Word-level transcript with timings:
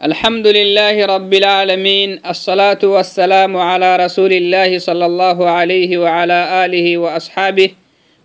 الحمد 0.00 0.46
لله 0.46 1.06
رب 1.06 1.32
العالمين 1.34 2.20
الصلاة 2.26 2.78
والسلام 2.82 3.56
على 3.56 3.96
رسول 3.96 4.32
الله 4.32 4.78
صلى 4.78 5.06
الله 5.06 5.38
عليه 5.48 5.98
وعلى 5.98 6.64
آله 6.64 6.98
وأصحابه 6.98 7.70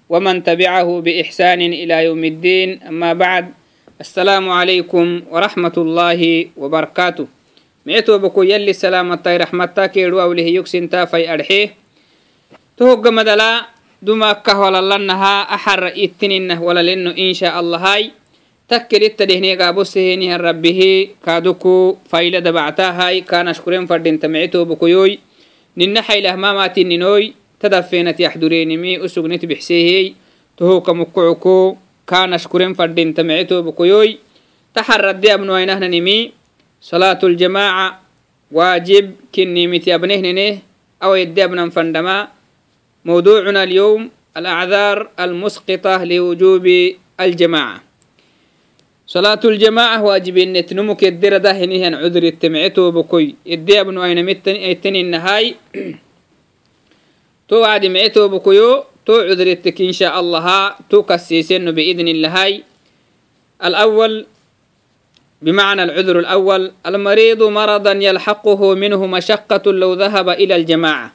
ومن 0.09 0.43
تبعه 0.43 0.89
بإحسان 1.01 1.61
إلى 1.61 1.95
يوم 2.05 2.23
الدين 2.23 2.79
أما 2.87 3.13
بعد 3.13 3.45
السلام 4.01 4.49
عليكم 4.49 5.21
ورحمة 5.31 5.75
الله 5.77 6.21
وبركاته 6.57 7.27
ميتو 7.85 8.17
بكو 8.17 8.43
يلي 8.43 8.73
سلامة 8.73 9.23
رحمة 9.27 9.75
كيرو 9.93 10.21
أوله 10.21 10.43
يكسن 10.43 10.89
تافي 10.89 11.33
أرحيه 11.33 11.67
تهق 12.77 13.03
مدلا 13.07 13.65
دما 14.01 14.33
كهولا 14.33 14.97
لنها 14.97 15.41
أحر 15.55 15.87
إتنينه 15.87 16.63
ولا 16.63 16.83
لنه 16.83 17.11
إن 17.17 17.33
شاء 17.33 17.59
الله 17.59 17.77
هاي 17.77 18.11
takkelitta 18.70 19.26
dhehneegaabosehenihan 19.26 20.38
rabbihi 20.38 21.18
kaaduku 21.26 21.98
fayla 22.10 22.38
dabactaahai 22.38 23.26
kaanashkuren 23.26 23.86
fadhinta 23.90 24.30
mici 24.30 24.48
toobukoyoy 24.54 25.18
nina 25.76 26.00
xaylahmaamaatininooy 26.06 27.34
tadafeenat 27.58 28.18
yaxdureenimi 28.22 28.98
usugnit 29.02 29.42
bixseehey 29.50 30.14
tohuka 30.56 30.94
mukkocoko 30.94 31.78
kaanashkuren 32.06 32.74
fadhinta 32.78 33.26
mici 33.26 33.44
toobukoyoy 33.50 34.08
taxaradde 34.74 35.28
abnuainahnanimi 35.34 36.18
salaatuljamaaca 36.78 37.98
waajib 38.54 39.06
kinimiti 39.34 39.90
abnehneneh 39.92 40.62
awayedde 41.02 41.42
abnan 41.42 41.70
fandhama 41.74 42.30
mawduucuna 43.04 43.66
alyowm 43.66 44.10
alacdaar 44.34 45.10
almusqita 45.16 46.04
liwujuubi 46.06 46.98
aljamaaca 47.18 47.89
صلاة 49.09 49.39
الجماعة 49.45 50.03
واجب 50.03 50.37
إن 50.37 50.65
تنمك 50.65 51.03
الدرة 51.03 51.37
ده 51.37 51.51
هنيهن 51.51 51.93
عذر 51.95 52.23
التمعتو 52.23 52.91
بكوي 52.91 53.35
إدي 53.47 53.81
أبن 53.81 53.97
أين 53.97 54.25
متن 54.25 54.55
إتن 54.55 54.95
النهاي 54.95 55.55
تو 57.49 57.63
عاد 57.63 57.85
معتو 57.85 58.27
بكيو 58.27 58.83
تو 59.05 59.13
عذر 59.13 59.47
التك 59.47 59.81
إن 59.81 59.91
شاء 59.93 60.19
الله 60.19 60.75
تو 60.89 61.03
كسيسن 61.03 61.71
بإذن 61.71 62.07
الله 62.07 62.29
هاي 62.43 62.63
الأول 63.63 64.25
بمعنى 65.41 65.83
العذر 65.83 66.19
الأول 66.19 66.71
المريض 66.85 67.43
مرضا 67.43 67.91
يلحقه 67.91 68.75
منه 68.75 69.05
مشقة 69.07 69.71
لو 69.71 69.93
ذهب 69.93 70.29
إلى 70.29 70.55
الجماعة 70.55 71.13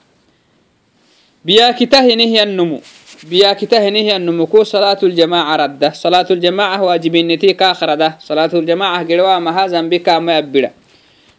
بياكته 1.45 2.15
نهي 2.15 2.43
النمو 2.43 2.81
بياكته 3.30 3.90
نهي 3.90 4.16
النمو 4.16 4.46
كو 4.46 4.64
صلاة 4.64 5.02
الجماعة 5.04 5.56
ردة. 5.56 5.90
صلاة 5.90 6.28
الجماعة 6.32 6.84
واجبين 6.84 7.28
نتي 7.28 7.54
كاخرة 7.54 8.18
صلاة 8.20 8.54
الجماعة 8.54 9.08
قلوا 9.10 9.40
ما 9.40 9.52
هذا 9.66 9.82
بكا 9.82 10.20
ما 10.20 10.38
يبدا 10.38 10.72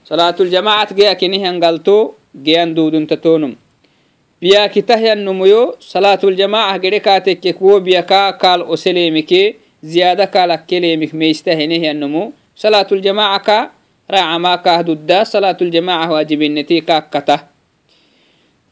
صلاة 0.04 0.34
الجماعة 0.40 0.94
جياك 0.94 1.24
نهي 1.24 1.48
انقلتو 1.48 2.10
جيان 2.42 2.74
دودن 2.74 3.06
تتونم. 3.06 3.56
بياكته 4.42 5.12
النمو 5.12 5.74
صلاة 5.80 6.18
الجماعة 6.24 6.78
قلقاتك 6.78 7.54
كو 7.58 7.78
بيكا 7.78 8.30
قال 8.30 8.72
أسليمك 8.72 9.32
زيادة 9.82 10.24
قال 10.24 10.66
كلمك 10.70 11.14
ميسته 11.14 11.64
نهي 11.70 11.90
النمو 11.90 12.32
صلاة 12.56 12.86
الجماعة 12.92 13.38
كا 13.38 13.70
راعى 14.10 14.38
ما 14.38 14.56
كهدد 14.56 15.22
صلاة 15.22 15.58
الجماعة 15.62 16.12
واجبين 16.12 16.54
نتي 16.54 16.80
كاكته 16.80 17.40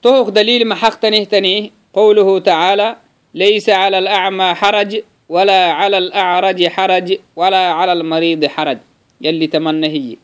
توك 0.02 0.28
دليل 0.28 0.64
ما 0.64 0.74
حق 0.74 1.00
تنه. 1.32 1.70
قوله 1.94 2.38
تعالى 2.38 2.96
ليس 3.34 3.66
على 3.70 3.98
الأعمى 3.98 4.54
حرج 4.54 5.02
ولا 5.28 5.72
على 5.72 5.98
الأعرج 5.98 6.66
حرج 6.68 7.18
ولا 7.36 7.72
على 7.72 7.92
المريض 7.92 8.46
حرج. 8.46 8.78
يلي 9.20 9.46
تمنى 9.46 9.86
هي. 9.86 10.16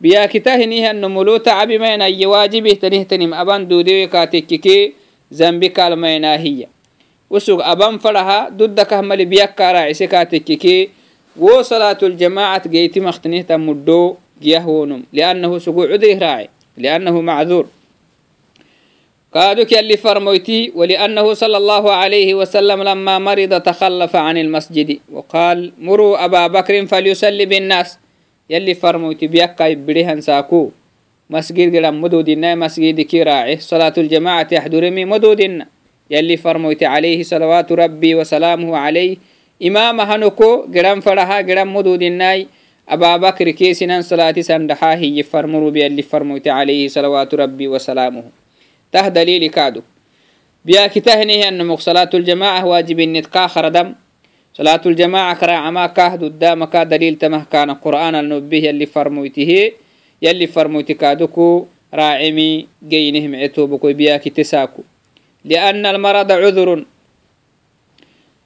بيا 0.00 0.26
كتاهنيه 0.26 0.90
النملو 0.90 1.36
تعب 1.36 1.68
مين 1.68 2.02
أي 2.02 2.48
تنه 2.74 3.02
تنم 3.02 3.34
أبان 3.34 3.68
دوديو 3.68 4.08
كاتككي 4.08 4.92
زنبي 5.30 5.68
كالمينا 5.68 6.36
هي. 6.36 6.66
وسوق 7.30 7.66
أبان 7.66 7.98
فرها 7.98 8.48
ضدك 8.48 8.86
كهمل 8.86 9.24
بيكا 9.24 9.44
كاراعسي 9.44 10.06
كاتككي 10.06 10.88
وصلاة 11.36 11.98
الجماعة 12.02 12.68
جيت 12.68 12.98
geyti 12.98 13.46
تمدو 13.48 14.16
جيهونم. 14.42 15.02
لأنه 15.12 15.48
liannahu 15.48 15.60
sugu 15.60 15.88
cudrih 15.88 16.18
raaci 16.20 16.48
liannahu 16.76 17.22
قادك 19.36 19.72
يلي 19.72 19.96
فرمويتي 19.96 20.72
ولأنه 20.74 21.34
صلى 21.34 21.56
الله 21.56 21.84
عليه 21.92 22.34
وسلم 22.34 22.82
لما 22.82 23.18
مرض 23.18 23.60
تخلف 23.60 24.16
عن 24.16 24.36
المسجد 24.38 24.98
وقال 25.12 25.72
مروا 25.80 26.24
أبا 26.24 26.46
بكر 26.46 26.86
فليصلي 26.86 27.46
بالناس. 27.46 27.98
يلي 28.50 28.74
فرمويتي 28.74 29.26
بيكا 29.26 29.64
يبريهن 29.64 30.20
ساكو. 30.20 30.70
مسجد 31.30 31.76
قلم 31.76 32.00
مدودنا 32.00 32.54
مسجد 32.54 33.00
كي 33.00 33.22
راعي. 33.22 33.56
صلاة 33.60 33.92
الجماعة 33.98 34.48
يحضرمي 34.52 35.04
مدودنا. 35.04 35.66
يلي 36.10 36.36
فرمويتي 36.36 36.86
عليه 36.86 37.22
صلوات 37.22 37.72
ربي 37.72 38.14
وسلامه 38.14 38.76
عليه. 38.76 39.16
إمام 39.66 40.00
هنكو 40.00 40.72
قلم 40.74 41.00
فرها 41.00 41.36
قلم 41.36 41.76
مدودناي 41.76 42.46
أبا 42.88 43.16
بكر 43.16 43.50
كيسنا 43.50 44.00
صلاة 44.00 44.34
سندحا 44.40 44.94
هي 44.94 45.22
فرمرو 45.22 45.70
بيلي 45.70 46.02
فرمويتي 46.02 46.50
عليه 46.50 46.88
صلوات 46.88 47.34
ربي 47.34 47.68
وسلامه. 47.68 48.45
tah 48.96 49.12
dalili 49.12 49.52
kadu 49.52 49.84
biyaakitahnehanamok 50.64 51.80
salaatuljamacah 51.84 52.64
waajibinned 52.64 53.28
kaa 53.28 53.48
kharadam 53.52 53.92
salaatuljamaca 54.56 55.36
karaacamaa 55.40 55.88
kaah 55.92 56.12
duddaama 56.20 56.66
kaa 56.72 56.84
daliiltamah 56.88 57.44
kaana 57.52 57.76
qur'aanal 57.84 58.24
nobeh 58.32 58.62
yalli 58.72 58.86
farmoytihe 58.88 59.60
yalli 60.24 60.46
farmoyti 60.48 60.94
kaaduku 60.96 61.68
raacimi 61.92 62.68
geyneh 62.90 63.24
mice 63.28 63.48
toobokoi 63.52 63.94
biyaakite 63.94 64.44
saaku 64.44 64.80
lianna 65.44 65.90
almarada 65.92 66.40
cudurun 66.40 66.86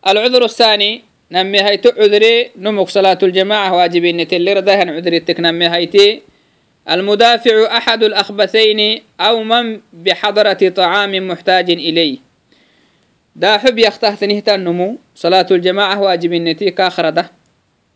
alcuduru 0.02 0.48
saani 0.48 0.90
namehayto 1.30 1.92
cudure 1.94 2.50
nomok 2.58 2.90
salaatuljamacah 2.90 3.72
waajibinnetelliradahan 3.78 4.88
cudritek 4.98 5.38
namehayte 5.38 6.22
المدافع 6.89 7.77
أحد 7.77 8.03
الأخبثين 8.03 9.01
أو 9.19 9.43
من 9.43 9.79
بحضرة 9.93 10.69
طعام 10.75 11.27
محتاج 11.27 11.71
إليه 11.71 12.17
داحو 13.35 13.71
بيختاه 13.71 14.15
تنهتا 14.15 14.55
النمو 14.55 14.97
صلاة 15.15 15.47
الجماعة 15.51 16.01
واجب 16.01 16.33
النتي 16.33 16.71
كاخرة 16.71 17.29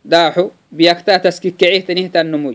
داحو 0.04 0.50
بيكتا 0.72 1.16
تسكيك 1.16 1.56
كعيه 1.56 1.80
تنهتا 1.80 2.20
النمو 2.20 2.54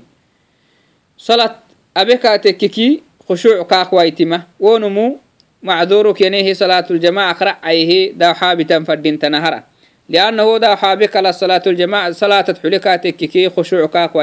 صلاة 1.17 1.55
أبكا 1.97 2.35
تككي 2.37 3.01
خشوع 3.29 3.63
كاك 3.63 3.93
وايتمة 3.93 4.43
ونمو 4.59 5.17
معذورك 5.63 6.21
ينيه 6.21 6.53
صلاة 6.53 6.85
الجماعة 6.91 7.33
قرأ 7.33 7.57
عيه 7.63 8.11
داحا 8.11 8.53
بتنفردين 8.53 9.19
تنهرة 9.19 9.63
لأنه 10.09 10.57
داحا 10.57 10.95
بك 10.95 11.29
صلاة 11.29 11.63
الجماعة 11.67 12.11
صلاة 12.11 12.41
تحلكا 12.41 12.95
تككي 12.95 13.49
خشوع 13.49 13.85
كاك 13.85 14.15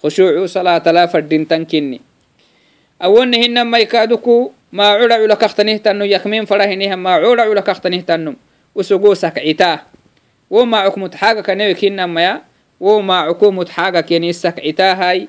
khushuucu 0.00 0.48
salaatala 0.48 1.08
fadhintan 1.08 1.66
kinni. 1.66 2.00
Awonne 3.00 3.36
hinan 3.38 3.68
maikaaduku 3.68 4.52
maacuda 4.72 5.16
culakaqtanihtanno 5.20 6.04
yakmin 6.04 6.46
farahineh 6.46 6.92
maacuda 6.96 7.46
culakaqtanihtanno 7.48 8.34
usugo 8.74 9.14
sakcitaa. 9.14 9.84
Wo 10.50 10.66
maacuk 10.66 10.96
mutxaaga 10.98 11.42
kanewe 11.42 11.74
kinamaya 11.74 12.40
wo 12.80 12.98
maacuku 13.02 13.52
mutxaaga 13.52 14.02
keni 14.02 14.34
sakcitaahay 14.34 15.28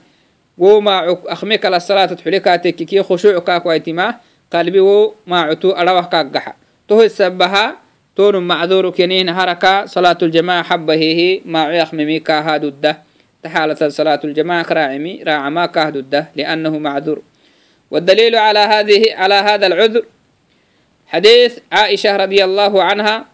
wo 0.58 0.81
maacuk 0.81 1.30
akhme 1.30 1.58
kala 1.62 1.80
salaatat 1.80 2.18
xulikaatekki 2.24 2.86
kii 2.86 3.04
khushuuc 3.06 3.38
kaakwaitimaa 3.46 4.18
qalbi 4.50 4.80
wo 4.80 5.16
maacutu 5.30 5.76
arawah 5.78 6.10
kaaggaxa 6.10 6.54
tohoy 6.88 7.10
sabaha 7.10 7.78
tonu 8.16 8.42
macduru 8.42 8.92
kenihna 8.92 9.34
haraka 9.34 9.86
salaatu 9.88 10.26
ljamaaca 10.28 10.74
xabahehe 10.74 11.42
maacu 11.46 11.78
akhmemi 11.84 12.20
kaahadudda 12.20 12.92
السبها 13.44 13.77
تون 13.77 13.83
معذور 13.83 13.83
كنين 13.83 13.83
هركا 13.83 13.89
صلاة 13.89 14.21
الجماعة 14.25 14.65
حبه 14.65 14.81
هي 14.81 14.99
ما 14.99 15.05
يخممي 15.05 15.06
كاهادو 15.06 15.06
الده 15.06 15.06
تحالة 15.06 15.08
صلاة 15.08 15.20
الجماعة 15.23 15.23
راعمي 15.23 15.23
راعما 15.23 15.67
كهد 15.67 15.97
الده 15.97 16.26
لأنه 16.37 16.79
معذور 16.79 17.23
والدليل 17.91 18.37
على 18.37 18.58
هذه 18.58 19.14
على 19.14 19.35
هذا 19.35 19.67
العذر 19.67 20.05
حديث 21.06 21.58
عائشة 21.73 22.17
رضي 22.17 22.44
الله 22.44 22.82
عنها 22.82 23.25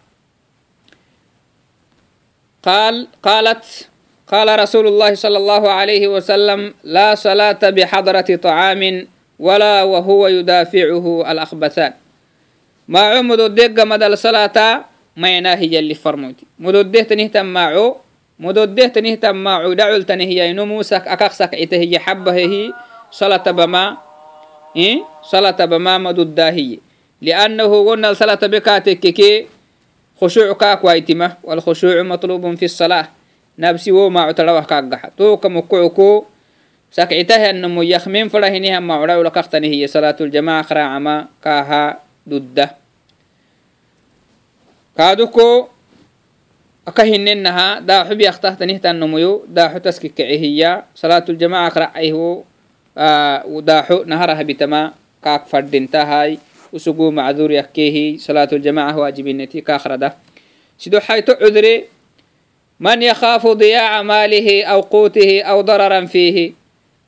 قال 2.63 3.07
قالت 3.23 3.89
قال 4.29 4.61
رسول 4.61 4.87
الله 4.87 5.15
صلى 5.15 5.39
الله 5.39 5.71
عليه 5.71 6.09
وسلم 6.09 6.75
لا 6.85 7.15
صلاة 7.15 7.71
بحضرة 7.71 8.37
طعام 8.43 9.09
ولا 9.39 9.83
وهو 9.83 10.27
يدافعه 10.27 11.33
الأخبثان 11.33 11.93
ما 12.89 13.01
عمد 13.01 13.41
الدق 13.41 13.85
مدى 13.85 14.07
الصلاة 14.07 14.85
ما 15.17 15.37
يناهي 15.37 15.79
اللي 15.79 15.95
فرموتي 15.95 16.47
مدده 16.59 17.03
تنهتم 17.03 17.47
معه 17.47 17.97
mododehtanih 18.38 19.18
tamma 19.18 19.66
cudhacultanehyaino 19.66 20.62
musak 20.70 21.10
akaqsak 21.10 21.58
citehiye 21.58 21.98
xabahehi 21.98 22.70
salatabama 23.10 23.98
eh, 24.78 25.02
salatabama 25.26 25.98
madudaahiye 26.10 26.80
liannahu 27.22 27.84
gonal 27.84 28.14
salatabe 28.14 28.62
kaatekkeke 28.62 29.50
khushuuc 30.22 30.54
kaakwaitima 30.58 31.38
walkhushuucu 31.42 32.06
matlubun 32.06 32.58
fi 32.58 32.70
salaa 32.70 33.10
nabsi 33.58 33.90
wo 33.90 34.10
maacutarawah 34.10 34.66
kaagaxa 34.70 35.10
tooka 35.18 35.50
mukucuko 35.50 36.30
sakcitahianamo 36.94 37.82
yakmin 37.82 38.30
farahiniha 38.30 38.78
maacudhaculakaqtanehiye 38.82 39.90
salaatuljamaca 39.90 40.70
kraacama 40.70 41.16
kaaha 41.42 41.98
dudda 42.22 42.78
kaaduko 44.94 45.74
aka 46.88 47.04
hinenaha 47.04 47.84
daaxu 47.84 48.16
biaktahtanihtanomoyo 48.16 49.44
daaxu 49.58 49.80
taskikacehiya 49.86 50.72
salaatuljamaca 50.96 51.72
kracaiho 51.76 52.28
daaxu 53.70 53.96
naharahabitama 54.08 54.82
kaak 55.24 55.44
fadhintahay 55.52 56.40
usugu 56.72 57.12
macduriyakkehi 57.12 58.20
salaatuljamaca 58.24 58.96
waajibineti 59.04 59.62
kaakrada 59.62 60.16
sido 60.80 61.00
hayto 61.00 61.36
cudre 61.36 61.92
man 62.80 63.02
yakhaafu 63.02 63.56
diyaaca 63.56 64.04
maalihi 64.04 64.64
aw 64.64 64.80
quutihi 64.88 65.44
aw 65.44 65.60
dararan 65.64 66.08
fiihi 66.08 66.54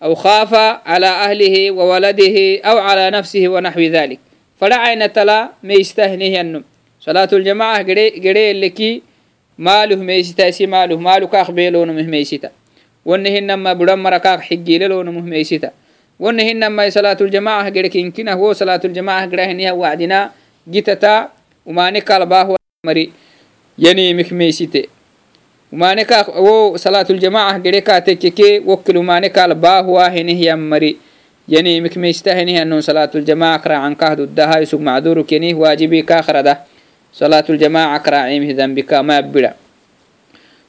aw 0.02 0.12
khaafa 0.16 0.82
cala 0.84 1.24
ahlihi 1.28 1.72
wawaladihi 1.72 2.60
aw 2.64 2.76
cala 2.84 3.12
nafsihi 3.16 3.48
wanaxwi 3.48 3.88
dalik 3.96 4.20
fadhacaina 4.60 5.08
tala 5.10 5.38
meystahnehiyanno 5.64 6.60
salaatuljamaca 7.00 7.84
gereeleki 7.88 8.92
gere 8.92 9.09
maaluh 9.60 10.00
meysita 10.00 10.48
isi 10.48 10.64
maaluh 10.64 10.96
maalu 10.96 11.28
kaak 11.28 11.52
beeloonomuh 11.52 12.08
meysita 12.08 12.48
wonne 13.04 13.28
hinama 13.28 13.76
budan 13.76 14.00
mara 14.00 14.20
kaak 14.24 14.48
xiggiileloonomuh 14.48 15.28
meysita 15.28 15.76
wonne 16.16 16.40
hinama 16.48 16.88
salaatuljamaacah 16.88 17.68
gere 17.76 17.92
kinkinah 17.92 18.40
wo 18.40 18.56
salaatuljamaacah 18.56 19.28
gerahiniha 19.28 19.76
wacdina 19.76 20.32
gitata 20.64 21.36
umane 21.68 22.00
kalbaahmari 22.00 23.12
yanimik 23.76 24.32
meysite 24.32 24.88
umane 25.76 26.08
kaak 26.08 26.32
wo 26.40 26.80
salaatuljamaacah 26.80 27.60
gere 27.60 27.84
kaatekeke 27.84 28.64
wokkil 28.64 29.04
umane 29.04 29.28
kalbaahuwa 29.28 30.08
henih 30.08 30.40
yammari 30.48 30.96
yanimik 31.52 32.00
meysita 32.00 32.32
henihanon 32.32 32.80
salaatuljamaac 32.80 33.66
raacankaah 33.66 34.16
duddaha 34.24 34.64
isug 34.64 34.80
macduruk 34.80 35.28
waajibi 35.60 36.04
kaak 36.08 36.32
صلاة 37.14 37.46
الجماعة 37.50 37.98
كراعيم 37.98 38.44
هذن 38.50 38.76
بك 38.76 38.94
ما 38.94 39.20
بلا 39.20 39.54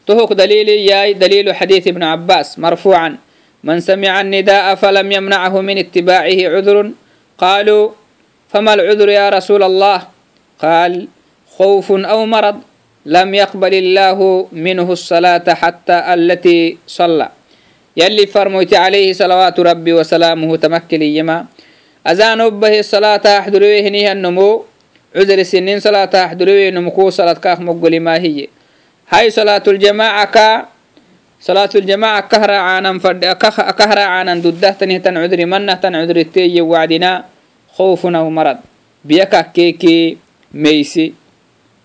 تهوك 0.06 0.32
دليل 0.32 0.68
ياي 0.68 1.12
دليل 1.14 1.54
حديث 1.54 1.88
ابن 1.88 2.02
عباس. 2.02 2.58
مرفوعا 2.58 3.16
من 3.64 3.80
سمع 3.80 4.20
النداء 4.20 4.74
فلم 4.74 5.12
يمنعه 5.12 5.60
من 5.60 5.78
اتباعه 5.78 6.38
عذر. 6.52 6.90
قالوا 7.38 7.90
فما 8.48 8.74
العذر 8.74 9.08
يا 9.08 9.28
رسول 9.28 9.62
الله؟ 9.62 9.98
قال 10.58 11.08
خوف 11.56 11.92
أو 11.92 12.26
مرض 12.26 12.58
لم 13.06 13.34
يقبل 13.34 13.74
الله 13.74 14.48
منه 14.52 14.92
الصلاة 14.92 15.46
حتى 15.54 15.98
التي 16.14 16.78
صلى. 16.86 17.28
يلي 17.96 18.26
فرموت 18.26 18.74
عليه 18.74 19.12
صلوات 19.12 19.60
ربي 19.60 19.92
وسلامه 19.92 20.56
تمكلي 20.56 21.16
يما 21.16 21.46
أذان 22.06 22.40
به 22.60 22.78
الصلاة 22.78 23.24
أحضروه 23.38 23.88
نيها 23.88 24.12
النمو. 24.12 24.69
عذر 25.15 25.43
سنين 25.43 25.79
صلاة 25.79 26.09
أحضروه 26.25 26.69
نمكو 26.69 27.09
صلاة 27.09 27.33
كاخ 27.33 27.59
مقل 27.59 27.99
ما 27.99 28.15
هي 28.17 28.47
هاي 29.09 29.29
صلاة 29.29 29.63
الجماعة 29.67 30.25
كا 30.25 30.65
صلاة 31.41 31.69
الجماعة 31.75 32.21
كهرا 32.27 32.55
عانا 32.55 32.99
فرد 32.99 33.25
كهرا 33.79 34.01
عانا 34.01 34.35
ضده 34.35 34.71
تنه 34.71 34.97
تن 34.97 35.17
عذر 35.17 35.45
منه 35.45 35.73
تن 35.73 35.95
عذر 35.95 36.15
التي 36.15 36.61
وعدنا 36.61 37.25
خوف 37.73 38.05
أو 38.05 38.29
مرض 38.29 38.57
بيكا 39.05 39.41
كيكي 39.41 40.17
ميسي 40.53 41.13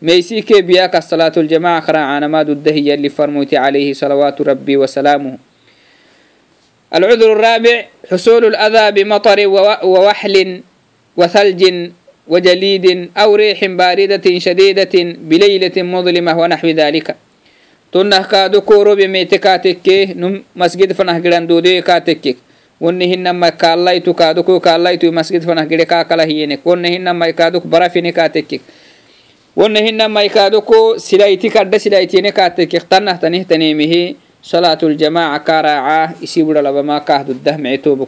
ميسي 0.02 0.40
كي 0.42 0.62
بياك 0.62 0.96
الصلاة 0.96 1.32
الجماعة 1.36 1.80
خرا 1.80 1.98
عانا 1.98 2.26
ما 2.26 2.42
ضده 2.42 2.70
اللي 2.94 3.08
فرموت 3.08 3.54
عليه 3.54 3.92
صلوات 3.92 4.40
ربي 4.40 4.76
وسلامه 4.76 5.38
العذر 6.94 7.32
الرابع 7.32 7.84
حصول 8.10 8.44
الأذى 8.44 9.04
بمطر 9.04 9.46
ووحل 9.84 10.62
وثلج 11.16 11.90
وجليد 12.27 13.09
أو 13.17 13.35
ريح 13.35 13.65
باردة 13.65 14.39
شديدة 14.39 14.95
بليلة 15.29 15.75
مظلمة 15.77 16.37
ونحو 16.39 16.67
ذلك. 16.67 17.15
تنه 17.91 18.21
كادو 18.21 18.61
كورو 18.61 18.95
بميتكاتك 18.95 19.87
نم 20.15 20.43
مسجد 20.55 20.93
فنه 20.93 21.19
جران 21.19 21.47
دودي 21.47 21.81
كاتك 21.81 22.35
ونهن 22.81 23.29
ما 23.29 23.49
كالايتو 23.49 24.13
كادو 24.13 24.43
كو 24.43 24.59
كالايتو 24.59 25.11
مسجد 25.11 25.41
فنه 25.43 25.63
جري 25.63 25.85
كاكلا 25.85 26.23
هينك. 26.23 26.59
ونهن 26.65 27.11
ما 27.11 27.29
كادو 27.29 27.59
برافيني 27.59 28.11
كاتك 28.11 28.61
ونهن 29.55 30.05
ما 30.05 30.27
كادو 30.27 30.61
سلايتي 30.97 31.49
كاد 31.49 31.77
سلايتي 31.77 32.31
كاتك 32.31 32.75
اختنه 32.75 33.11
تنه 33.11 33.43
تنيمه. 33.43 34.15
صلاة 34.45 34.77
الجماعة 34.83 35.37
كراعة 35.37 36.15
يسيبر 36.21 36.61
لبما 36.61 36.97
كهد 36.99 37.29
الدهم 37.29 37.67
عتوب 37.67 38.03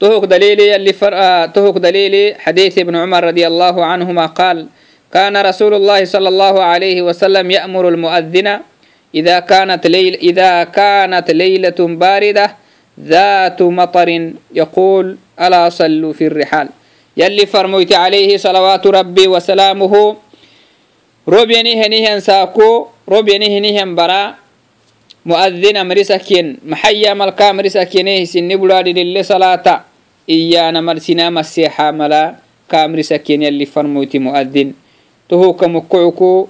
كوي 0.00 0.08
تهوك 0.10 0.24
دليلي 0.24 0.76
اللي 0.76 0.92
فرق 0.92 1.46
تهوك 1.46 1.78
دليلي 1.78 2.34
حديث 2.38 2.78
ابن 2.78 2.96
عمر 2.96 3.24
رضي 3.24 3.46
الله 3.46 3.84
عنهما 3.84 4.26
قال 4.26 4.66
كان 5.12 5.36
رسول 5.36 5.74
الله 5.74 6.04
صلى 6.04 6.28
الله 6.28 6.62
عليه 6.62 7.02
وسلم 7.02 7.50
يأمر 7.50 7.88
المؤذن 7.88 8.60
إذا 9.14 9.40
كانت 9.40 9.86
ليل 9.86 10.14
إذا 10.14 10.64
كانت 10.64 11.30
ليلة 11.30 11.78
باردة 11.80 12.56
ذات 13.00 13.62
مطر 13.62 14.32
يقول 14.54 15.16
ألا 15.40 15.68
صلوا 15.68 16.12
في 16.12 16.26
الرحال 16.26 16.68
يلي 17.16 17.46
فرميت 17.46 17.92
عليه 17.92 18.36
صلوات 18.36 18.86
ربي 18.86 19.26
وسلامه 19.28 20.16
ربيني 21.28 21.72
هنيهن 21.86 22.20
ساكو 22.20 22.86
ربيني 23.08 23.58
هنيهن 23.58 23.94
برا 23.94 24.34
mu'adhin 25.25 25.77
amrisaken 25.77 26.61
maxayyamalka 26.63 27.49
amrisakenehisinni 27.49 28.57
budhaadhidille 28.57 29.23
salaata. 29.23 29.83
Iyyaana 30.25 30.81
marsinamaseexa 30.81 31.91
mala 31.93 32.41
ka 32.67 32.83
amrisaken 32.85 33.45
yalli 33.45 33.65
farmoyti 33.69 34.17
mu'adhin 34.17 34.73
tohuka 35.29 35.69
mukkucuku 35.69 36.49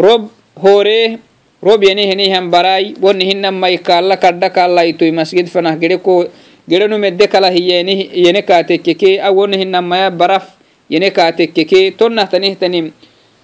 rob 0.00 0.32
hooree 0.56 1.18
rob 1.60 1.80
yenihenihan 1.84 2.48
baraay 2.48 2.96
wonihinamai 2.96 3.78
kaalla 3.84 4.16
kadha 4.16 4.48
kallaitoi 4.48 5.12
masgid 5.12 5.44
fanah 5.52 5.76
gereko 5.76 6.24
gerenu 6.68 6.96
medde 6.98 7.28
kala 7.28 7.50
hiyene 7.52 8.42
kaatekkeke 8.42 9.20
awonihinamaya 9.20 10.08
baraf 10.10 10.56
yene 10.88 11.10
kaatekkeke 11.12 11.92
tonnah 11.92 12.28
tanihtanim 12.32 12.92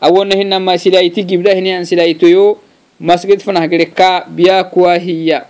awonihinamai 0.01 0.79
silayti 0.81 1.29
gibdahinihan 1.29 1.85
silaytoyo 1.85 2.57
masgid 3.01 3.41
fanahgedeka 3.41 4.27
biya 4.29 4.65
kuwa 4.65 4.99
hiya. 4.99 5.47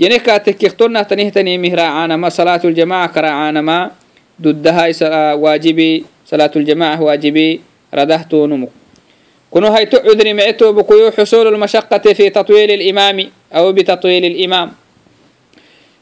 Yene 0.00 0.18
katekektonah 0.18 1.04
tanihtanimih 1.04 1.76
raacanama 1.76 2.30
salaatuljamaca 2.32 3.12
ka 3.12 3.20
raacanama 3.20 3.92
duddahai 4.40 4.96
waajibi 5.36 6.04
salaatuljamaca 6.24 7.04
waajibi 7.04 7.60
radah 7.92 8.24
tonumuk 8.24 8.72
kuno 9.50 9.72
hayto 9.72 10.00
cudri 10.00 10.34
mece 10.34 10.52
tobukuyo 10.52 11.10
xusul 11.12 11.52
fi 12.16 12.30
tatwiil 12.30 12.78
limaami 12.78 13.30
aw 13.52 13.72
bitatwiil 13.72 14.24
limaam 14.32 14.70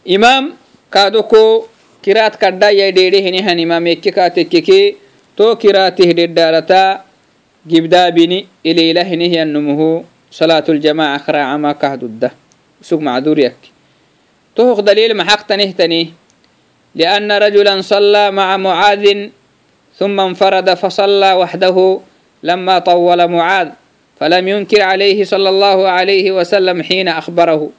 imaam 0.05 0.53
kaadoko 0.91 1.69
kiraad 2.03 2.37
kadha 2.39 2.71
yaidheedhehinihan 2.71 3.59
imaameke 3.59 4.13
kaatekeke 4.13 4.97
to 5.37 5.57
kiraatih 5.57 6.15
dhedhaarata 6.15 7.03
gibdaabini 7.67 8.47
ililahinih 8.65 9.33
yannumuhu 9.33 10.05
صلاة 10.31 10.65
الجماعة 10.69 11.19
خرا 11.19 11.39
عما 11.39 11.73
كهد 11.73 12.05
الده. 12.05 12.33
سوق 12.83 13.01
معذور 13.01 13.39
يك. 13.39 13.57
توخ 14.57 14.81
دليل 14.81 15.17
محق 15.17 15.47
تنهتني 15.47 16.13
لأن 16.95 17.33
رجلا 17.33 17.81
صلى 17.81 18.31
مع 18.31 18.57
معاذ 18.57 19.29
ثم 19.99 20.21
انفرد 20.21 20.75
فصلى 20.75 21.33
وحده 21.33 22.01
لما 22.43 22.79
طول 22.79 23.29
معاذ. 23.29 23.69
فلم 24.21 24.49
ينكر 24.49 24.83
عليه 24.83 25.25
صلى 25.25 25.49
الله 25.49 25.89
عليه 25.89 26.33
وسلم 26.33 26.83
حين 26.83 27.09
أخبره. 27.09 27.71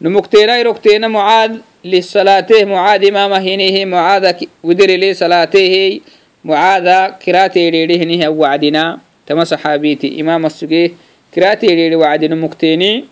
نمكتين 0.00 0.62
ركتين 0.62 1.10
معاذ 1.10 1.56
للصلاته 1.84 2.64
معاذ 2.64 3.06
إمام 3.06 3.32
هينيه 3.32 3.84
معاذ 3.84 4.32
ودر 4.62 4.86
لي 4.86 5.14
صلاته. 5.14 6.00
معاذ 6.44 7.10
كراتي 7.24 7.70
ليهنه 7.70 8.28
وعدنا. 8.28 8.98
تما 9.26 9.44
صحابيتي 9.44 10.20
إمام 10.20 10.46
السجيه 10.46 10.90
كراتي 11.34 11.66
ليري 11.66 11.96
وعدنا 11.96 12.34
مكتيني 12.34 13.04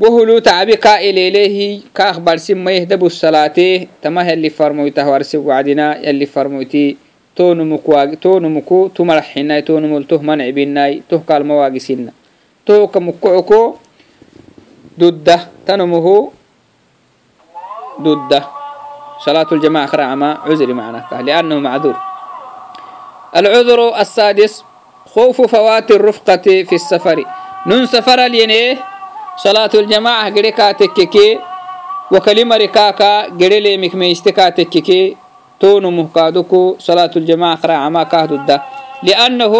وهلو 0.00 0.38
تعبي 0.38 0.74
قائل 0.74 1.18
إليه 1.18 1.80
كاخ 1.94 2.18
برسم 2.18 2.58
ما 2.64 2.72
يهدب 2.72 3.06
الصلاة. 3.06 3.86
تما 4.02 4.32
اللي 4.32 4.50
فرمويته 4.50 5.10
ورسي 5.10 5.36
وعدنا 5.38 6.08
يلي 6.08 6.26
فرمويتي 6.26 6.96
تونو 7.36 7.64
مكو 7.64 8.14
تونو 8.14 8.48
مكو 8.48 8.88
تمرحنا 8.88 9.60
تونو 9.60 9.86
ملته 9.88 10.22
منع 10.22 10.50
بيناي 10.50 11.02
تو 11.08 11.18
قال 11.28 11.46
مواقسنا 11.46 12.12
تو 12.66 12.86
كمكوكو 12.86 13.74
ضده 14.98 15.40
تنمه 15.66 16.30
ضده 18.00 18.42
صلاة 19.24 19.46
الجماعة 19.52 19.86
خرعما 19.86 20.38
عذر 20.46 20.72
معنا 20.72 21.22
لأنه 21.22 21.58
معذور. 21.58 21.96
العذر 23.36 24.00
السادس 24.00 24.64
خوف 25.13 25.41
فوات 25.41 25.91
الرفقة 25.91 26.45
في 26.67 26.75
السفر 26.75 27.23
نون 27.67 27.85
سفر 27.85 28.25
الينيه 28.25 28.77
صلاة 29.37 29.69
الجماعة 29.75 30.29
قريكا 30.35 30.71
تككي 30.71 31.39
وكلي 32.11 32.43
مركاكا 32.43 33.27
جريلي 33.29 33.77
مكميستكا 33.77 34.49
تككي 34.49 35.17
تونو 35.59 35.91
مهكادوكو 35.91 36.75
صلاة 36.79 37.11
الجماعة 37.15 37.55
قرا 37.55 37.73
عما 37.73 38.03
كاهدو 38.03 38.37
لأنه 39.03 39.53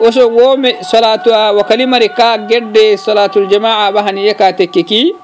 وسووم 0.00 0.62
صلاة 0.80 1.52
وكلي 1.52 1.86
مركا 1.86 2.36
جد 2.36 2.76
صلاة 2.94 3.30
الجماعة 3.36 3.90
بهنيكا 3.90 4.50
تككي 4.50 5.14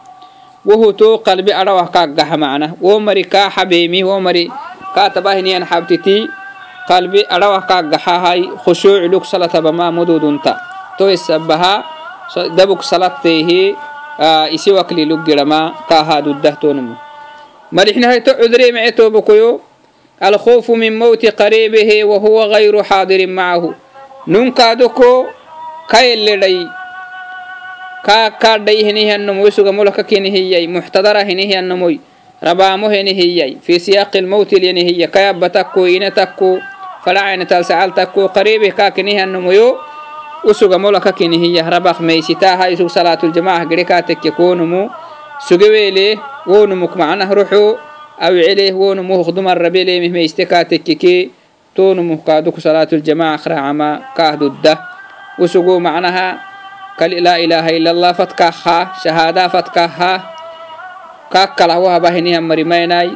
وهو 0.64 0.90
تو 0.90 1.16
قلبي 1.16 1.54
أروح 1.54 1.88
كاقها 1.88 2.36
معنا 2.36 2.74
ومركا 2.82 3.48
حبيمي 3.48 4.04
ومري 4.04 4.50
كاتبهني 4.94 5.56
أن 5.56 5.64
حبتتي 5.64 6.28
قلبي 6.88 7.26
أروح 7.32 7.64
كاقها 7.64 8.14
هاي 8.32 8.48
خشوع 8.66 9.06
لك 9.06 9.24
صلاة 9.24 9.54
بما 9.60 9.90
مدودنتا 9.90 10.54
تو 10.98 11.08
السبها 11.08 11.74
دبك 12.36 12.82
صلاة 12.82 13.14
تيه 13.22 13.74
آه 14.20 14.46
isi 14.52 14.68
wakli 14.70 15.08
luggirama 15.08 15.72
kaahadu 15.88 16.36
dahtonmu 16.44 16.94
marixna 17.72 18.12
hayto 18.12 18.36
cudre 18.36 18.72
meceto 18.72 19.10
bokoyo 19.10 19.60
الخوف 20.22 20.70
من 20.70 20.98
موت 20.98 21.26
قريبه 21.26 22.04
وهو 22.04 22.42
غير 22.42 22.82
حاضر 22.82 23.26
معه 23.26 23.74
ننكادكو 24.28 25.26
كايلدي 25.90 26.68
كا 28.04 28.28
كادي 28.28 28.90
هني 28.90 29.14
النمو 29.14 29.50
سوغا 29.50 29.70
مولك 29.70 30.06
كيني 30.06 30.30
هي 30.30 30.66
محتضرة 30.66 31.18
هني 31.18 31.58
النمو 31.58 31.98
ربامو 32.44 32.86
هني 32.86 33.12
هي 33.20 33.56
في 33.62 33.78
سياق 33.78 34.16
الموت 34.16 34.54
ليني 34.54 34.82
هي 34.84 35.06
كيابتكو 35.06 35.86
إنتكو 35.86 36.58
kalacaynatalsacalta 37.07 38.11
ku 38.11 38.27
qariibi 38.27 38.75
kaakinihianumuyo 38.75 39.79
usugamola 40.43 40.99
kakinihiya 40.99 41.63
rabaq 41.63 42.03
meysitaaha 42.03 42.67
isug 42.75 42.91
salaatuljamaah 42.91 43.63
gere 43.63 43.87
kaa 43.87 44.03
tekke 44.03 44.31
koonumu 44.35 44.91
sugeweele 45.47 46.19
wonumuk 46.51 46.99
macnah 46.99 47.31
ruxu 47.31 47.79
awicele 48.19 48.75
wonumu 48.75 49.23
hukdumarrabelemih 49.23 50.11
meyste 50.11 50.43
kaa 50.51 50.67
tekkeke 50.67 51.31
toonumuh 51.71 52.19
kaaduk 52.27 52.59
salaatuljamaah 52.59 53.39
raacama 53.39 53.89
kaahdudda 54.17 54.73
usugu 55.39 55.79
macnaha 55.79 56.27
kali 56.99 57.23
laa 57.23 57.39
ilaaha 57.39 57.71
ila 57.77 57.89
allah 57.95 58.11
fatkaha 58.19 58.77
shahaada 59.03 59.47
fatkaha 59.49 60.11
kaakkalah 61.31 61.79
wahabahinihan 61.79 62.43
marimaynay 62.43 63.15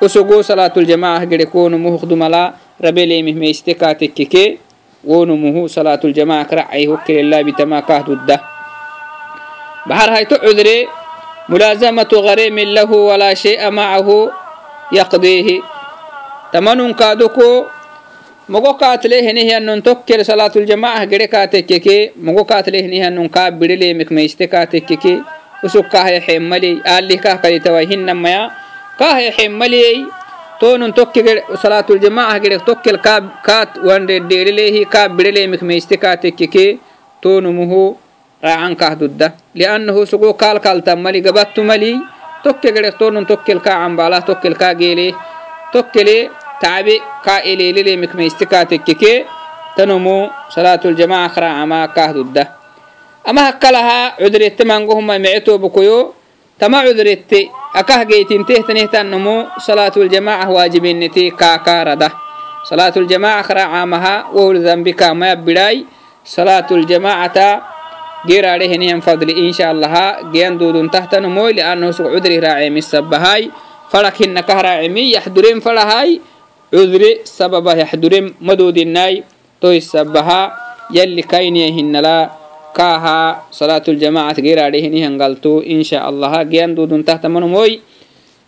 usugu 0.00 0.42
salaatuljamaah 0.42 1.22
gere 1.30 1.46
koonumu 1.46 1.92
hukdumala 1.94 2.58
ربيليمه 2.84 3.50
استكاتك 3.50 4.14
كي 4.14 4.58
ونمه 5.04 5.66
صلاة 5.66 6.00
الجماعة 6.04 6.44
كرعي 6.44 6.88
وكل 6.88 7.16
الله 7.22 7.42
بتما 7.42 7.80
كهدده 7.80 8.40
بحر 9.86 10.08
هاي 10.14 10.24
تعذري 10.24 10.88
ملازمة 11.48 12.12
غريم 12.14 12.58
له 12.58 12.90
ولا 12.92 13.34
شيء 13.34 13.70
معه 13.70 14.08
يقضيه. 14.92 15.48
تمن 16.52 16.92
كادوكو 16.94 17.64
مغو 18.48 18.72
قاتله 18.72 19.32
نهي 19.32 19.56
أن 19.56 19.82
تكر 19.82 20.22
صلاة 20.22 20.52
الجماعة 20.56 21.04
غري 21.04 21.26
كاتك 21.26 21.66
كي 21.66 22.10
مغو 22.16 22.44
كاتليه 22.44 22.86
نهي 22.86 23.08
أن 23.08 23.28
كابر 23.28 23.70
استكاتك 24.12 24.90
كي. 25.02 25.22
وسكاه 25.64 26.20
حملي 26.20 26.82
آل 26.98 27.14
كاه 27.14 27.34
كالي 27.34 27.58
تويهن 27.58 28.14
ميا. 28.14 28.50
كاه 28.98 29.30
حملي 29.30 30.06
tonun 30.62 30.94
tokke 30.94 31.20
salaatul 31.58 31.98
jamaaha 31.98 32.38
gedek 32.38 32.62
tokkel 32.62 32.98
kaat 33.46 33.70
wandeddeeleleehi 33.88 34.86
kaa 34.86 35.08
bidhelee 35.16 35.46
mikmeyste 35.50 35.96
kaa 35.98 36.14
tekkeke 36.22 36.78
tonumuhu 37.22 37.98
qaacan 38.42 38.74
kah 38.80 38.94
dudda. 39.00 39.26
Liannahu 39.58 40.06
sugu 40.06 40.30
kaalkaaltan 40.42 40.98
mali 41.02 41.18
gabattu 41.26 41.66
mali 41.66 41.98
tokke 42.44 42.70
gedek 42.76 42.94
tonun 43.00 43.26
tokkel 43.26 43.58
kaa 43.66 43.82
cambaala 43.82 44.22
tokkel 44.28 44.54
kaa 44.54 44.74
geelee 44.80 45.10
tokkele 45.72 46.30
tacabe 46.62 46.96
kaa 47.26 47.40
eleelelee 47.50 47.96
mikmeyste 48.02 48.46
kaa 48.46 48.64
tekkeke 48.70 49.26
tanumu 49.76 50.30
salaatul 50.54 50.94
jamaaha 50.94 51.28
qaraacamaa 51.34 51.86
kah 51.96 52.10
dudda. 52.14 52.44
Ama 53.24 53.40
hakkalahaa 53.50 54.14
cudrette 54.22 54.62
mangohuma 54.64 55.18
mece 55.18 55.40
toobukoyo 55.46 56.14
tama 56.58 56.86
cudrette 56.86 57.50
akahgeytintehtnehtanmu 57.74 59.56
salaatuljamaaca 59.58 60.52
waajibinniti 60.52 61.30
kaakarada 61.30 62.10
salaatuljamaaca 62.68 63.48
karacaamaha 63.48 64.14
wohul 64.34 64.60
dambika 64.62 65.14
maya 65.14 65.36
bidhaay 65.36 65.84
salaatuljamaacata 66.24 67.62
geraadhehenihan 68.28 69.00
fadli 69.02 69.32
insha 69.32 69.70
allaha 69.70 70.30
geyan 70.32 70.58
duuduntahtanmoy 70.60 71.52
liannahu 71.58 71.92
sug 71.92 72.12
cudri 72.12 72.38
raacemi 72.40 72.82
sabahaay 72.82 73.50
falak 73.90 74.20
hina 74.20 74.42
kah 74.46 74.62
raacemi 74.62 75.10
yaxdurem 75.16 75.58
falahaay 75.64 76.20
cudri 76.70 77.24
sababa 77.24 77.74
yaxdurem 77.74 78.36
madoodinaay 78.40 79.24
toy 79.60 79.80
sabaha 79.80 80.54
yalli 80.92 81.22
kainiya 81.24 81.72
hinalaa 81.72 82.41
kaha 82.72 83.46
salatu 83.50 83.92
ljamacati 83.92 84.42
geradhehinihgaltu 84.42 85.62
insha 85.74 86.04
allaha 86.04 86.44
geyan 86.44 86.74
duduntahtamanumoi 86.76 87.80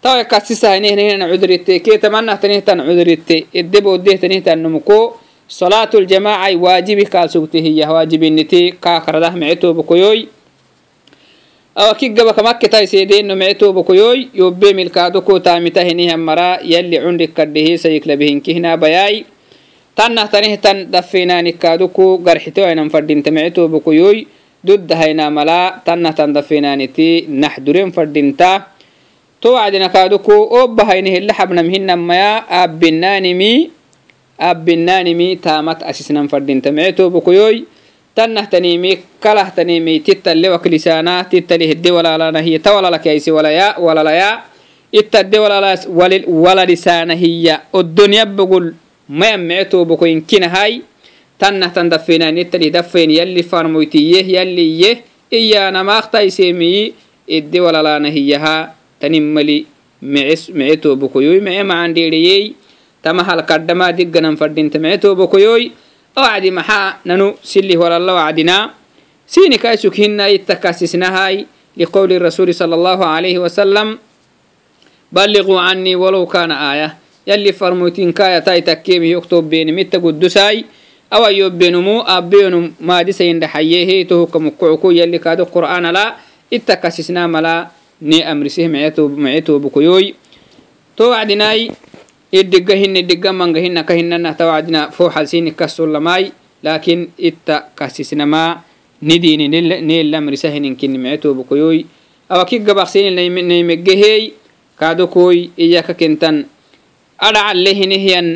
tawa 0.03 0.19
yakasisahanihnehnan 0.23 1.31
cudritte 1.31 1.81
ketamanahtanitan 1.81 2.81
cudritte 2.89 3.47
edeboodehtanihtannumko 3.55 5.21
salatu 5.49 6.01
ljamacai 6.01 6.57
waajibi 6.57 7.05
kaalsugte 7.07 7.61
hiyah 7.61 7.91
waajibinite 7.93 8.73
kaakardah 8.81 9.35
mecetobokoyoi 9.37 10.29
awakigabakamaketaiseedeno 11.75 13.37
mecetobokoyoi 13.37 14.29
yobbe 14.35 14.73
milkaadoko 14.75 15.39
taamitahinihan 15.41 16.21
mara 16.21 16.59
yalli 16.63 16.99
cundhikadhehe 16.99 17.79
sayiklabihinkihnaabayai 17.79 19.27
tanah 19.95 20.27
tanih 20.27 20.59
tan 20.59 20.91
dafinanikaaduku 20.91 22.19
garxito 22.19 22.67
ainan 22.67 22.91
fadintamicito 22.91 23.71
bukuyoy 23.71 24.27
dudda 24.63 24.99
hayna 24.99 25.31
mala 25.31 25.81
tanah 25.87 26.13
tan 26.15 26.35
dafinaaniti 26.35 27.31
naxduren 27.31 27.95
fadinta 27.95 28.75
to 29.39 29.55
wacdinakaaduku 29.55 30.35
obahayni 30.61 31.15
hilla 31.15 31.33
xabnamhinamaya 31.35 32.47
abbinaanimi 32.51 33.71
abbinaanimi 34.39 35.39
taamat 35.39 35.87
asisnan 35.87 36.27
fadintamicito 36.27 37.07
bukuyoy 37.15 37.63
tanah 38.15 38.47
tanimi 38.47 39.03
kalah 39.19 39.51
tanimi 39.51 39.99
tittalle 40.01 40.49
waklisaana 40.55 41.27
tittali 41.27 41.67
hidde 41.67 41.91
walalana 41.91 42.39
hiya 42.41 42.63
ta 42.63 42.75
walalakaisi 42.75 43.31
walalaya. 43.35 44.55
Ittadde 44.95 45.39
walalisaana 46.31 47.19
hiya 47.19 47.67
mayammico 49.09 49.85
bokoyin 49.85 50.23
kinahai 50.25 50.83
tannahtan 51.39 51.89
dafeenanitani 51.91 52.71
dafeen 52.71 53.11
yalli 53.11 53.43
farmoytiyyeh 53.43 54.29
yalliyyeh 54.29 54.97
iyanamaktaisemiyi 55.31 56.95
iddi 57.29 57.61
walalaanahiyaha 57.61 58.55
tanin 59.01 59.33
mali 59.33 59.67
mice 60.03 60.77
tobokoyoy 60.81 61.41
mice 61.41 61.63
macandheereyey 61.65 62.55
tama 63.03 63.25
halkadhamaa 63.25 63.93
digganan 63.93 64.37
fadhinta 64.37 64.79
mice 64.79 64.99
tobokoyoy 64.99 65.71
awacdi 66.17 66.51
maxaa 66.51 66.99
nanu 67.05 67.35
silih 67.43 67.81
walala 67.81 68.13
wacdinaa 68.15 68.71
siinikaisuk 69.27 69.95
hina 69.95 70.29
ittakasisnahai 70.29 71.47
liqowli 71.77 72.19
rasuuli 72.19 72.55
sala 72.55 72.77
allahu 72.77 73.03
alayhi 73.05 73.39
wasalam 73.39 73.99
balliquu 75.13 75.57
cannii 75.59 75.95
walow 75.97 76.27
kaana 76.27 76.55
aayah 76.71 76.93
كايسوك 77.24 77.24
هنا 77.24 77.24
يتكاسسنا 77.24 77.24
هاي 77.24 77.24
لقول 77.24 77.24
الرسول 77.24 77.24
صلى 77.24 77.24
الله 77.24 77.24
عليه 77.24 77.24
وسلم 77.24 77.24
بلغوا 77.24 77.24
عني 77.24 77.24
ولو 77.24 77.24
كان 77.24 77.24
آية 77.24 77.24
يلي 77.28 77.52
فرموتين 77.54 78.12
كايا 78.12 78.40
تاي 78.40 78.62
تكيمي 78.62 79.12
يكتب 79.12 79.50
بين 79.50 79.76
متى 79.76 79.98
قدساي 79.98 80.66
أو 81.14 81.24
يبينمو 81.30 82.02
أبينم 82.02 82.74
ما 82.82 83.02
دي 83.02 83.12
سين 83.12 83.48
حيه 83.48 84.08
تو 84.08 84.26
كمكعكو 84.26 84.92
يلي 84.92 85.18
كادو 85.18 85.44
قرآن 85.44 85.86
لا 85.86 86.16
اتكاسسنا 86.54 87.28
ملا 87.28 87.68
ني 88.02 88.32
أمرسه 88.32 88.68
معيتو 88.68 89.08
معيتو 89.08 89.60
بكيوي 89.60 90.14
تو 90.98 91.10
وعدناي 91.10 91.72
الدقة 92.34 92.74
هن 92.86 92.98
الدقة 92.98 93.32
من 93.32 93.58
هن 93.58 93.82
كهن 93.82 94.38
توعدنا 94.38 94.90
فوح 94.90 95.24
سين 95.24 95.50
كسر 95.52 95.86
لماي 95.86 96.32
لكن 96.64 97.10
إتا 97.22 97.64
كاسسنا 97.78 98.26
ما 98.26 98.60
نديني 99.04 99.48
نيل 99.82 100.16
أمرسه 100.16 100.58
نكين 100.58 101.04
معيتو 101.04 101.34
بكيوي 101.34 101.86
أو 102.32 102.46
كي 102.46 102.58
قبقسين 102.60 103.16
نيمجهي 103.48 104.32
كادو 104.80 105.08
كوي 105.08 105.50
إياك 105.60 105.92
كنتن 105.92 106.46
adhacalehinihiyan 107.20 108.28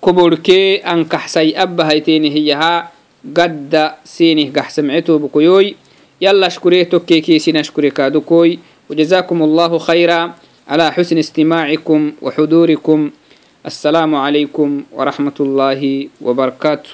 koborkee 0.00 0.82
an 0.84 1.04
kaxsay 1.04 1.54
abbahaytenihiyaha 1.56 2.72
gadda 3.24 3.98
sinih 4.04 4.48
gaxsamcetobukoyoy 4.52 5.74
يلا 6.20 6.46
اشكري 6.46 6.84
توكي 6.84 7.20
كيسين 7.20 7.56
اشكري 7.56 7.90
كادوكوي 7.90 8.58
وجزاكم 8.90 9.42
الله 9.42 9.78
خيرا 9.78 10.34
على 10.68 10.92
حسن 10.92 11.18
استماعكم 11.18 12.12
وحضوركم 12.22 13.10
السلام 13.66 14.14
عليكم 14.14 14.82
ورحمة 14.92 15.38
الله 15.40 16.08
وبركاته 16.20 16.90